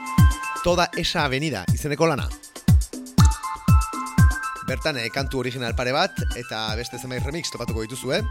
Toda 0.64 0.86
esa 0.96 1.26
avenida, 1.26 1.66
izeneko 1.74 2.06
lana. 2.08 2.30
Bertan, 4.68 5.02
eh, 5.02 5.10
kantu 5.10 5.42
original 5.42 5.74
pare 5.76 5.92
bat, 5.92 6.22
eta 6.38 6.68
beste 6.78 7.02
zenbait 7.02 7.26
remix 7.26 7.50
topatuko 7.50 7.82
dituzu, 7.82 8.14
eh? 8.14 8.22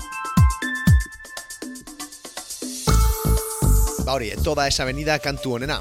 Ba 4.07 4.15
hori, 4.15 4.31
eh, 4.31 4.39
Toda 4.45 4.69
esa 4.69 4.85
avenida 4.85 5.19
kantu 5.19 5.59
honena 5.59 5.81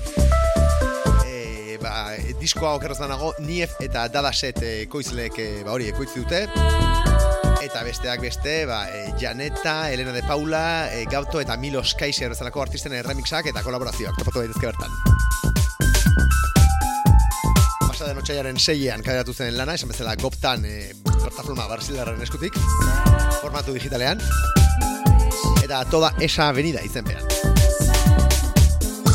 diskoa 2.42 2.74
okerraz 2.80 2.98
nago 3.06 3.32
Nief 3.46 3.76
eta 3.86 4.08
Dadaset 4.10 4.62
e, 4.66 4.72
ekoizleek 4.88 5.38
e, 5.38 5.48
ba, 5.66 5.76
hori 5.76 5.92
ekoitzi 5.92 6.24
dute. 6.24 6.42
Eta 7.62 7.84
besteak 7.86 8.24
beste 8.24 8.56
ba, 8.70 8.82
e, 8.90 9.14
Janeta, 9.22 9.92
Elena 9.94 10.14
de 10.16 10.24
Paula 10.26 10.64
e, 10.90 11.06
Gauto 11.12 11.42
eta 11.42 11.58
Milos 11.62 11.94
Kaiser 12.00 12.32
bezalako 12.34 12.64
artisten 12.66 12.98
remixak 13.06 13.52
eta 13.54 13.64
kolaborazioak 13.66 14.18
topatu 14.18 14.42
daitezke 14.42 14.72
bertan. 14.72 14.98
Pasada 17.86 18.16
notxaiaren 18.18 18.58
seiean 18.58 19.06
kaderatu 19.06 19.38
zen 19.38 19.54
lana, 19.58 19.78
esan 19.78 19.94
bezala 19.94 20.18
Goptan 20.22 20.66
e, 20.66 20.78
plataforma 21.12 21.70
barzilarren 21.70 22.26
eskutik 22.26 22.58
formatu 23.42 23.78
digitalean. 23.78 24.24
Eta 25.62 25.86
toda 25.86 26.16
esa 26.20 26.50
avenida 26.50 26.82
izen 26.86 27.06
behan 27.06 27.31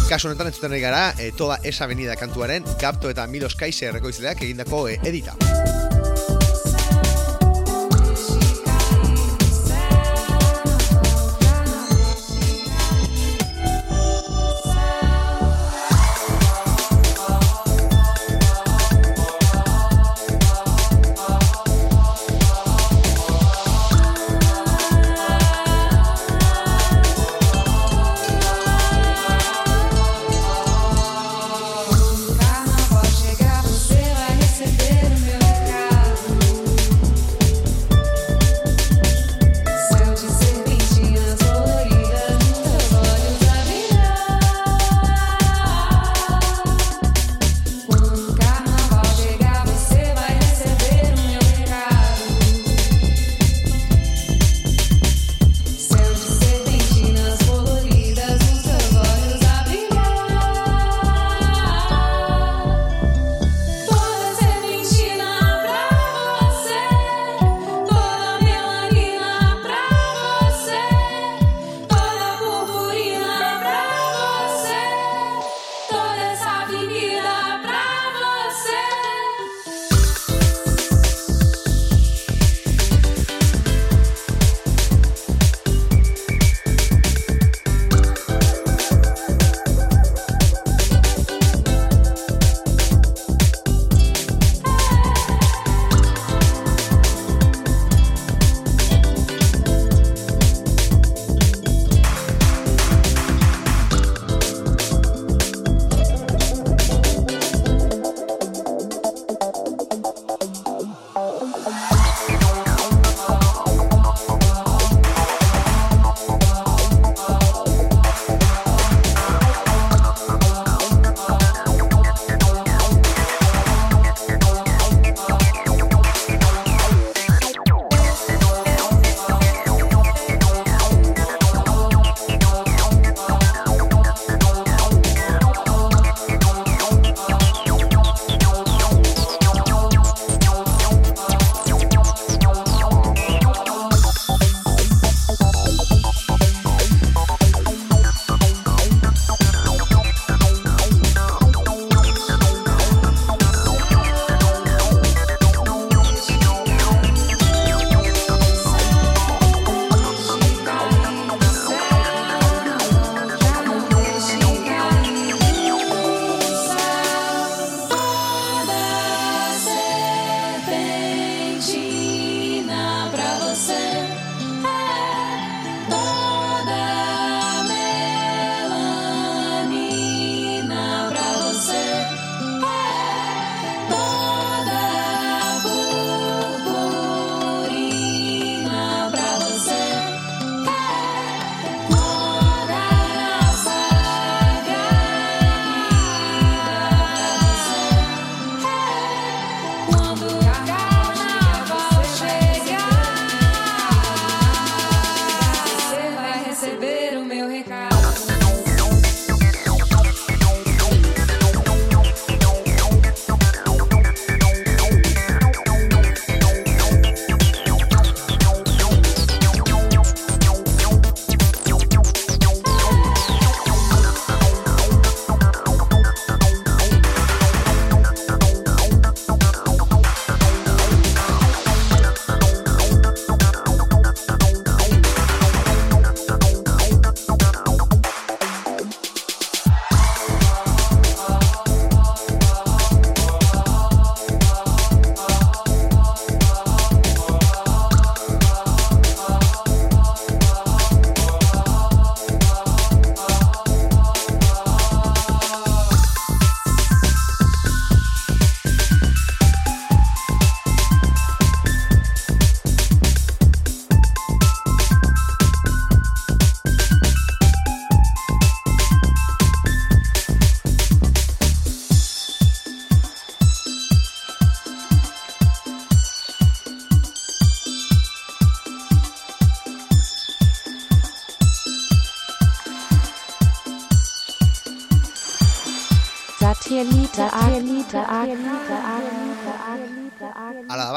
Kasu 0.07 0.29
honetan 0.29 0.47
entzuten 0.47 0.71
gara, 0.79 1.15
e, 1.19 1.33
toda 1.35 1.59
esa 1.67 1.85
avenida 1.85 2.15
kantuaren 2.17 2.65
Gapto 2.79 3.11
eta 3.11 3.27
Milos 3.27 3.57
Kaiser 3.59 3.93
rekoizleak 3.99 4.45
egindako 4.47 4.87
e, 4.89 5.01
edita. 5.03 5.35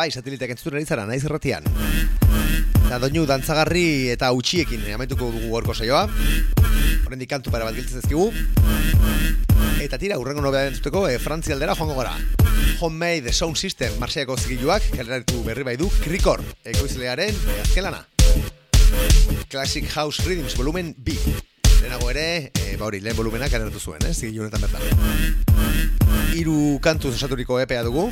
Bai, 0.09 0.15
sateliteak 0.17 0.55
entzuten 0.55 0.77
ari 0.79 0.85
zara, 0.85 1.05
naiz 1.05 1.23
erratian. 1.25 1.65
Eta 2.87 2.97
doinu 3.03 3.25
dantzagarri 3.29 4.09
eta 4.15 4.31
utxiekin 4.33 4.87
amaituko 4.95 5.29
dugu 5.29 5.51
gorko 5.53 5.75
saioa. 5.75 6.07
Horrendik 7.05 7.29
kantu 7.29 7.53
para 7.53 7.67
bat 7.67 7.77
giltzen 7.77 8.01
ezkigu. 8.01 8.31
Eta 9.79 9.99
tira, 10.01 10.17
urrengo 10.19 10.41
nobea 10.41 10.69
entzuteko, 10.71 11.05
e, 11.07 11.19
Frantzi 11.21 11.53
aldera 11.53 11.75
joango 11.77 11.97
gara. 11.99 12.15
Homemade 12.81 13.33
Sound 13.33 13.57
System, 13.57 13.93
Marseillako 14.01 14.37
zigiluak, 14.39 14.89
kaleratu 14.95 15.43
berri 15.45 15.67
bai 15.67 15.77
du, 15.77 15.89
Krikor, 16.03 16.43
ekoizlearen 16.65 17.35
e, 17.35 17.61
azken 17.67 17.87
lana. 17.87 18.03
Classic 19.49 19.85
House 19.93 20.25
Rhythms, 20.25 20.57
volumen 20.57 20.95
B. 20.97 21.17
Lehenago 21.89 22.11
ere, 22.11 22.51
e, 22.53 22.75
ba 22.77 22.85
hori, 22.85 22.99
lehen 23.01 23.17
volumenak 23.17 23.49
kaleratu 23.49 23.79
zuen, 23.81 24.03
eh, 24.05 24.13
zigilu 24.13 24.43
honetan 24.43 24.61
bertan. 24.61 24.83
Hiru 26.37 26.77
kantuz 26.85 27.15
osaturiko 27.15 27.57
EPA 27.63 27.81
dugu. 27.87 28.03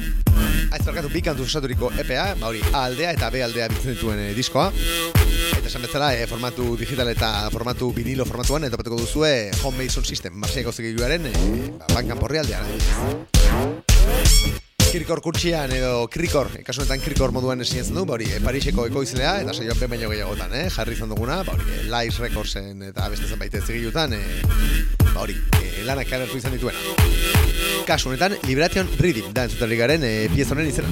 Aiz 0.73 0.81
barkatu, 0.81 1.11
bi 1.13 1.21
kantuz 1.21 1.45
osaturiko 1.45 1.91
EPA, 1.93 2.23
ba 2.41 2.49
hori, 2.49 2.63
A 2.71 2.87
aldea 2.87 3.11
eta 3.13 3.29
B 3.29 3.43
aldea 3.45 3.67
biltzen 3.69 3.93
dituen 3.93 4.23
e, 4.23 4.33
diskoa. 4.33 4.71
Eta 4.73 5.69
esan 5.69 5.85
bezala, 5.85 6.09
e, 6.17 6.25
formatu 6.25 6.73
digital 6.79 7.13
eta 7.13 7.29
formatu 7.53 7.91
vinilo 7.93 8.25
formatuan, 8.25 8.65
eta 8.65 8.79
topatuko 8.79 8.97
duzue 9.03 9.51
Homemade 9.61 9.93
Sound 9.93 10.09
System, 10.09 10.41
Marseillako 10.41 10.73
zigiluaren 10.73 11.29
e, 11.29 11.35
ba, 11.77 11.93
bankan 11.93 12.17
porri 12.17 12.41
aldean. 12.41 12.65
Kirkor 14.97 15.19
kurtsian 15.21 15.69
edo 15.77 16.07
Krikor, 16.09 16.47
kasu 16.65 16.81
honetan 16.81 17.03
Krikor 17.03 17.29
moduan 17.29 17.61
esin 17.61 17.85
du, 17.93 18.01
ba 18.09 18.15
hori, 18.15 18.25
e, 18.33 18.39
Pariseko 18.41 18.87
ekoizlea 18.89 19.35
eta 19.43 19.53
saioan 19.53 19.77
ben 19.77 19.91
baino 19.93 20.09
gehiagotan, 20.09 20.55
eh, 20.57 20.71
jarri 20.73 20.97
izan 20.97 21.13
duguna, 21.13 21.43
ba 21.45 21.53
hori, 21.53 21.67
e, 21.69 21.83
Lies 21.91 22.17
Recordsen 22.17 22.81
eta 22.89 23.05
beste 23.13 23.29
zenbait 23.29 23.53
zigilutan, 23.61 24.17
e, 24.17 24.41
ba 25.03 25.21
hori, 25.21 25.37
e, 25.61 25.85
lanak 25.85 26.09
kalertu 26.09 26.41
izan 26.41 26.57
dituena. 26.57 26.81
Kasu 27.85 28.09
Liberation 28.49 28.89
Reading 28.97 29.29
da 29.37 29.45
entzutari 29.45 29.77
garen 29.77 30.01
e, 30.01 30.29
pieza 30.33 30.57
honen 30.57 30.73
izena. 30.73 30.89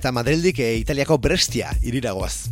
Eta 0.00 0.12
Madrildik 0.16 0.58
e, 0.64 0.78
Italiako 0.80 1.18
Brestia 1.20 1.74
iriragoaz. 1.84 2.48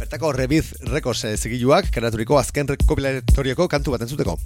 Bertako 0.00 0.30
Rebiz 0.32 0.70
Records 0.88 1.26
e, 1.28 1.34
zigiluak 1.36 1.90
karaturiko 1.92 2.38
azken 2.40 2.70
rekopilatorioko 2.72 3.66
kantu 3.68 3.92
bat 3.92 4.06
entzuteko. 4.06 4.38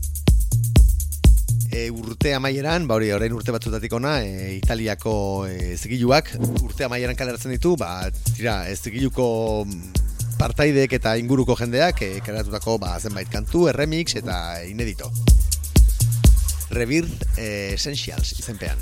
E, 1.71 1.87
urte 1.95 2.35
amaieran, 2.35 2.89
ba 2.91 2.99
hori 2.99 3.13
orain 3.15 3.37
urte 3.37 3.55
batzutatik 3.55 3.95
ona, 3.95 4.17
e, 4.27 4.57
Italiako 4.57 5.15
e, 5.47 5.77
zigiluak 5.79 6.33
urte 6.65 6.89
amaieran 6.89 7.19
kaleratzen 7.19 7.55
ditu, 7.55 7.77
ba, 7.79 8.11
tira, 8.33 8.65
e, 8.67 8.75
zigiluko 8.75 9.29
mm, 9.69 10.35
partaideek 10.41 10.99
eta 10.99 11.15
inguruko 11.23 11.55
jendeak 11.63 12.03
e, 12.03 12.13
karatutako 12.27 12.81
ba, 12.83 12.97
zenbait 12.99 13.31
kantu, 13.31 13.69
remix 13.79 14.19
eta 14.19 14.41
inedito. 14.67 15.15
Rebirth 16.71 17.39
eh, 17.39 17.75
Essentials 17.75 18.35
izenpean. 18.39 18.79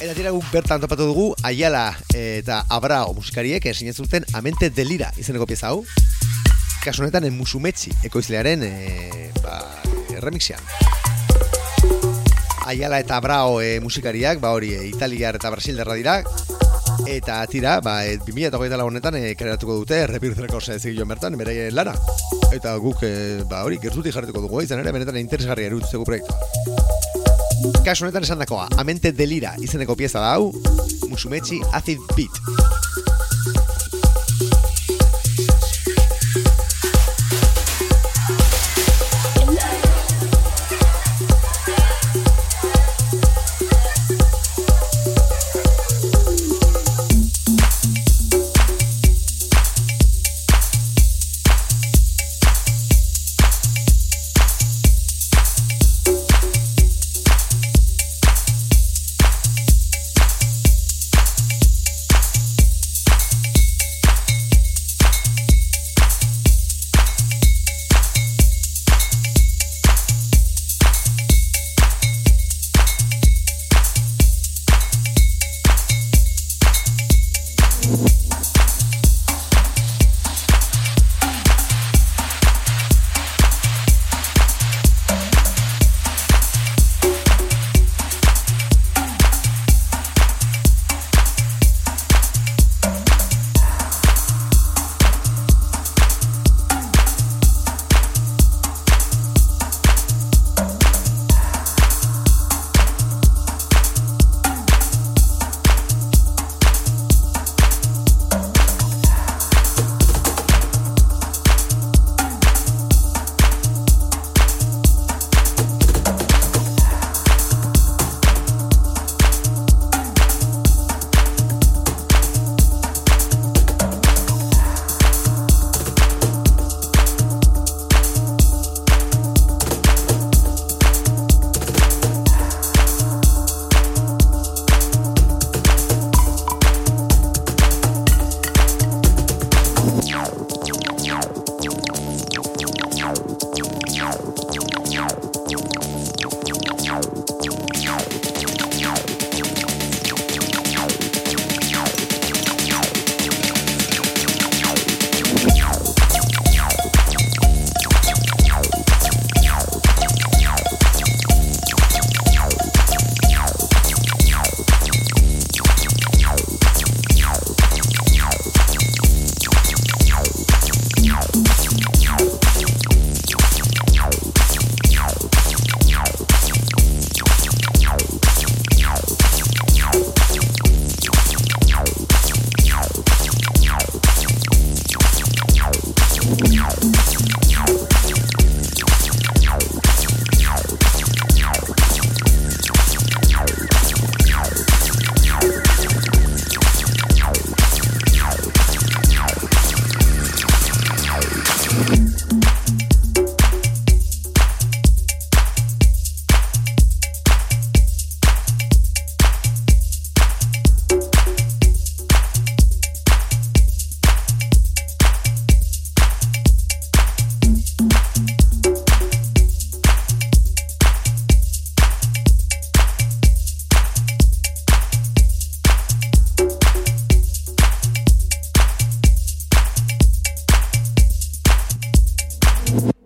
Eta 0.00 0.14
tira 0.16 0.30
guk 0.32 0.46
bertan 0.48 0.80
topatu 0.80 1.04
dugu 1.10 1.24
Ayala 1.44 1.90
eta 2.16 2.62
Abrao 2.72 3.12
musikariek 3.12 3.66
esin 3.68 3.92
zuten 3.92 4.24
Amente 4.32 4.70
Delira 4.72 5.10
izeneko 5.20 5.44
pieza 5.44 5.68
hau. 5.68 5.82
Kasu 6.80 7.02
honetan 7.02 7.26
en 7.28 7.36
Musumetsi 7.36 7.92
ekoizlearen 8.08 8.64
e, 8.64 9.28
ba, 9.44 9.58
remixean. 10.24 10.64
Ayala 12.64 13.02
eta 13.04 13.18
Abrao 13.20 13.60
e, 13.60 13.76
musikariak, 13.84 14.40
ba 14.40 14.54
hori, 14.56 14.72
e, 14.72 14.86
Italiar 14.88 15.36
eta 15.36 15.52
Brasilderra 15.52 15.98
dira, 16.00 16.22
eta 17.04 17.42
tira, 17.52 17.76
ba, 17.84 18.06
e, 18.06 18.16
2008 18.24 18.80
honetan 18.80 19.20
e, 19.20 19.34
kreatuko 19.36 19.76
dute 19.82 20.06
Rebirth 20.08 20.40
Records 20.40 20.78
zigilloen 20.78 21.12
bertan, 21.12 21.36
beraien 21.36 21.76
lana. 21.76 21.92
Eta 22.56 22.72
guk, 22.80 23.04
e, 23.04 23.44
ba 23.44 23.66
hori, 23.68 23.76
gertutik 23.82 24.16
jarrituko 24.16 24.48
dugu, 24.48 24.64
izan 24.64 24.80
ere, 24.80 24.96
benetan 24.96 25.20
interesgarria 25.20 25.68
erutzeko 25.68 26.08
proiektua. 26.08 26.99
Kasu 27.84 28.06
honetan 28.06 28.24
esan 28.24 28.40
dakoa, 28.40 28.68
Amente 28.80 29.12
Delira 29.12 29.52
izeneko 29.60 29.96
pieza 29.96 30.22
da 30.22 30.34
hau, 30.36 30.50
Musumetsi 31.10 31.60
Acid 31.76 32.00
Beat. 32.16 32.69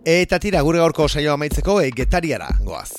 Eta 0.05 0.37
tira, 0.37 0.59
gure 0.61 0.77
gaurko 0.77 1.07
saioa 1.09 1.33
amaitzeko 1.33 1.79
e, 1.81 1.87
getariara 1.89 2.51
goaz. 2.61 2.91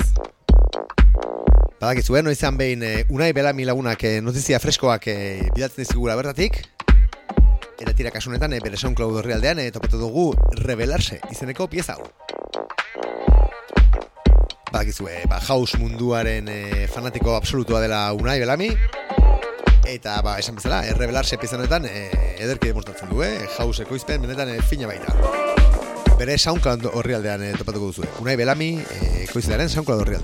Badakizu, 1.79 2.17
eh, 2.19 2.23
noizan 2.27 2.57
behin 2.59 2.83
e, 2.83 2.89
Unai 3.15 3.29
Belami 3.31 3.63
lagunak 3.63 4.03
e, 4.03 4.17
notizia 4.19 4.59
freskoak 4.59 5.07
e, 5.13 5.15
bidatzen 5.55 5.85
dizkigula 5.85 6.17
bertatik. 6.19 6.59
Eta 7.79 7.95
tira 7.95 8.11
kasunetan 8.11 8.57
e, 8.57 8.61
bere 8.65 8.75
SoundCloud 8.75 9.21
horrialdean 9.21 9.63
e, 9.63 9.69
topatu 9.71 10.01
dugu 10.03 10.33
revelarse 10.65 11.21
izeneko 11.31 11.69
pieza 11.71 11.95
hau. 11.95 12.11
Badakizu, 14.73 15.07
e, 15.07 15.23
ba, 15.31 15.39
house 15.39 15.79
munduaren 15.79 16.51
e, 16.51 16.89
fanatiko 16.91 17.37
absolutua 17.39 17.85
dela 17.87 18.09
Unai 18.19 18.41
Belami. 18.43 18.73
Eta, 19.87 20.19
ba, 20.27 20.41
esan 20.43 20.59
bezala, 20.59 20.83
e, 20.83 20.99
revelarse 20.99 21.39
pieza 21.39 21.55
honetan 21.55 21.87
e, 21.87 22.09
ederki 22.43 22.75
demostratzen 22.75 23.15
du, 23.15 23.23
eh? 23.23 23.37
House 23.61 23.87
ekoizpen 23.87 24.27
benetan 24.27 24.57
e, 24.57 24.59
fina 24.67 24.91
baita 24.91 25.56
bere 26.19 26.39
SoundCloud 26.41 26.91
horri 26.93 27.17
aldean 27.17 27.45
e, 27.45 27.53
topatuko 27.59 27.93
duzu. 27.93 28.07
Unai 28.25 28.37
Belami, 28.41 28.75
e, 28.81 29.27
koizilaren 29.33 29.73
SoundCloud 29.73 30.07
horri 30.07 30.21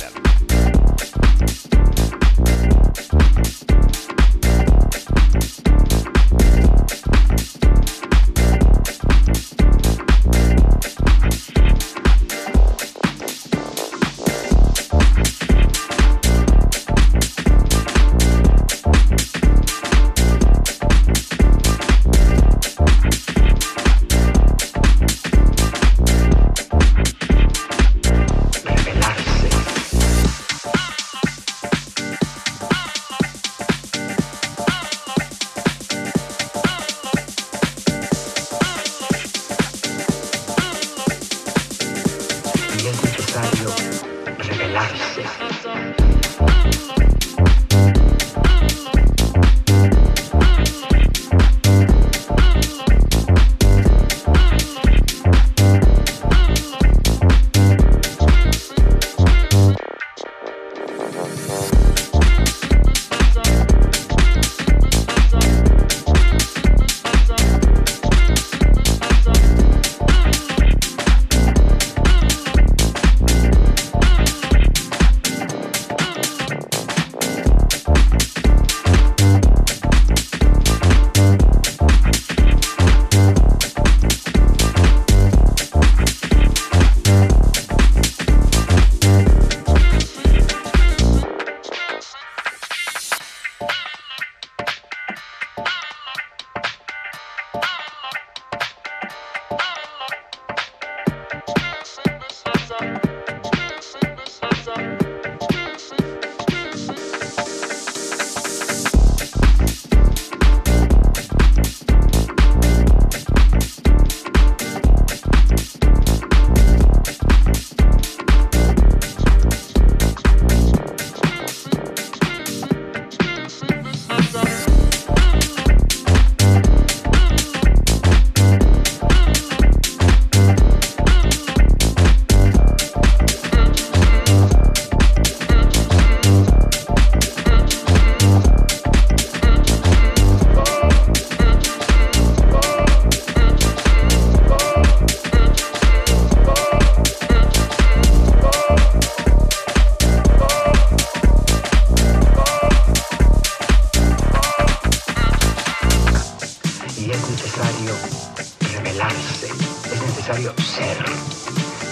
es 159.41 160.03
necesario 160.03 160.53
ser. 160.59 160.99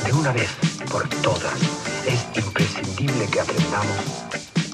De 0.04 0.12
una 0.12 0.32
vez 0.32 0.50
por 0.90 1.08
todas, 1.22 1.54
es 2.06 2.36
imprescindible 2.36 3.26
que 3.28 3.40
aprendamos 3.40 3.96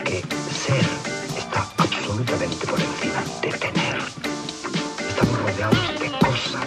que 0.05 0.21
ser 0.67 0.85
está 1.37 1.69
absolutamente 1.77 2.67
por 2.67 2.81
encima 2.81 3.23
de 3.41 3.53
tener. 3.59 3.99
Estamos 5.09 5.39
rodeados 5.43 6.01
de 6.01 6.11
cosas, 6.19 6.67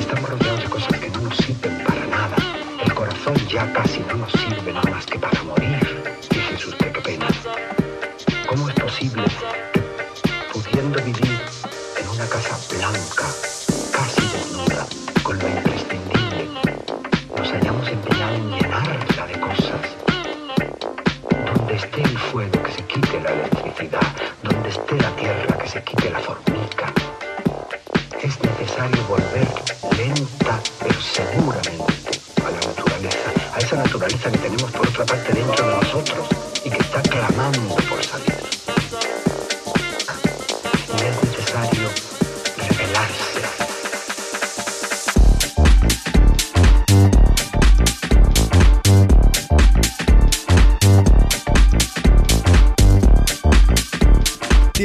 estamos 0.00 0.30
rodeados 0.30 0.62
de 0.62 0.70
cosas 0.70 0.98
que 0.98 1.10
no 1.10 1.20
nos 1.20 1.36
sirven 1.36 1.84
para 1.84 2.06
nada. 2.06 2.36
El 2.84 2.94
corazón 2.94 3.34
ya 3.48 3.72
casi 3.72 4.00
no 4.00 4.14
nos 4.14 4.32
sirve 4.32 4.72
nada 4.72 4.90
más 4.90 5.06
que 5.06 5.18
para 5.18 5.42
morir. 5.44 5.57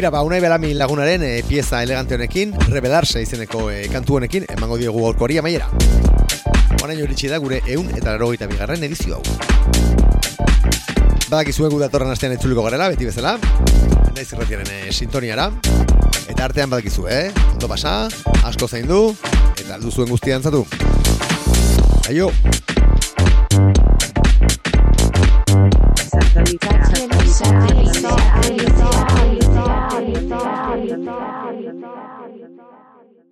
Tira, 0.04 0.12
ba, 0.12 0.22
unai 0.28 0.42
belami 0.44 0.74
lagunaren 0.76 1.22
e, 1.24 1.44
pieza 1.48 1.80
elegante 1.82 2.18
honekin, 2.18 2.50
rebelarse 2.68 3.22
izeneko 3.24 3.70
e, 3.72 3.86
kantu 3.88 4.18
honekin, 4.18 4.44
emango 4.52 4.76
diogu 4.76 5.00
gaurkori 5.00 5.38
amaiera. 5.40 5.70
Horain 6.82 7.00
iritsi 7.00 7.30
da 7.32 7.38
gure 7.40 7.62
eun 7.72 7.88
eta 7.94 8.10
larogeita 8.10 8.50
bigarren 8.52 8.84
edizio 8.84 9.16
hau. 9.16 9.22
Badakizuegu 11.30 11.80
datorren 11.80 12.12
astean 12.12 12.36
etzuliko 12.36 12.66
garela, 12.68 12.90
beti 12.92 13.08
bezala. 13.08 13.38
Naiz 14.10 14.28
irratiaren 14.28 14.74
e, 14.76 14.92
sintoniara. 14.92 15.48
Eta 16.28 16.50
artean 16.50 16.76
badakizu, 16.76 17.08
eh? 17.08 17.30
Ondo 17.54 17.72
pasa, 17.72 17.96
asko 18.44 18.68
zaindu, 18.68 19.00
eta 19.56 19.78
aldu 19.78 19.96
zuen 19.96 20.12
guztia 20.12 20.36
antzatu. 20.36 20.66
Aio! 22.12 22.28